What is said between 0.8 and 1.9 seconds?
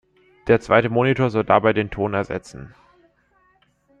Monitor soll dabei